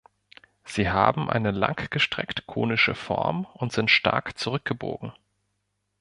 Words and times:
Sie 0.63 0.89
haben 0.89 1.29
eine 1.29 1.51
langgestreckt 1.51 2.47
konische 2.47 2.95
Form 2.95 3.45
und 3.45 3.71
sind 3.71 3.91
stark 3.91 4.35
zurückgebogen. 4.35 5.13